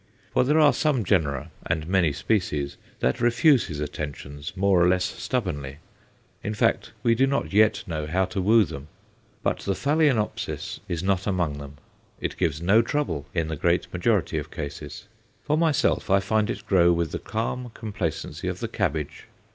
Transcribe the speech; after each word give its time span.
For 0.33 0.43
there 0.43 0.59
are 0.59 0.73
some 0.73 1.03
genera 1.03 1.51
and 1.63 1.87
many 1.87 2.11
species 2.11 2.75
that 3.01 3.21
refuse 3.21 3.67
his 3.67 3.79
attentions 3.79 4.57
more 4.57 4.81
or 4.83 4.87
less 4.87 5.05
stubbornly 5.05 5.77
in 6.43 6.55
fact, 6.55 6.91
we 7.03 7.13
do 7.13 7.27
not 7.27 7.53
yet 7.53 7.83
know 7.85 8.07
how 8.07 8.25
to 8.25 8.41
woo 8.41 8.63
them. 8.63 8.87
But 9.43 9.59
the 9.59 9.75
Phaloenopsis 9.75 10.79
is 10.87 11.03
not 11.03 11.27
among 11.27 11.59
them. 11.59 11.77
It 12.19 12.35
gives 12.37 12.63
no 12.63 12.81
trouble 12.81 13.27
in 13.35 13.47
the 13.47 13.55
great 13.55 13.93
majority 13.93 14.39
of 14.39 14.49
cases. 14.49 15.07
For 15.43 15.55
myself, 15.55 16.09
I 16.09 16.19
find 16.19 16.49
it 16.49 16.65
grow 16.65 16.91
with 16.91 17.11
the 17.11 17.19
calm 17.19 17.69
complacency 17.75 18.47
of 18.47 18.59
the 18.59 18.67
cabbage. 18.67 19.27